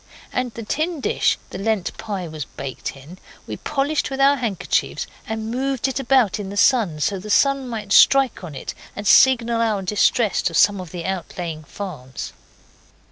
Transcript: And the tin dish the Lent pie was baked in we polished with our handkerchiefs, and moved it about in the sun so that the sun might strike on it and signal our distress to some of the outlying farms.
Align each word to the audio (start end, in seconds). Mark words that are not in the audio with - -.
And 0.33 0.51
the 0.55 0.63
tin 0.63 0.99
dish 0.99 1.37
the 1.51 1.59
Lent 1.59 1.95
pie 1.99 2.27
was 2.27 2.45
baked 2.45 2.97
in 2.97 3.19
we 3.45 3.57
polished 3.57 4.09
with 4.09 4.19
our 4.19 4.37
handkerchiefs, 4.37 5.05
and 5.27 5.51
moved 5.51 5.87
it 5.87 5.99
about 5.99 6.39
in 6.39 6.49
the 6.49 6.57
sun 6.57 6.99
so 6.99 7.17
that 7.17 7.21
the 7.21 7.29
sun 7.29 7.67
might 7.67 7.91
strike 7.93 8.43
on 8.43 8.55
it 8.55 8.73
and 8.95 9.05
signal 9.05 9.61
our 9.61 9.83
distress 9.83 10.41
to 10.41 10.55
some 10.55 10.81
of 10.81 10.89
the 10.89 11.05
outlying 11.05 11.63
farms. 11.65 12.33